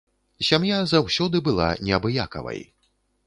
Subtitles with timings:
[0.47, 2.65] Сям'я заўсёды была неабыякавай.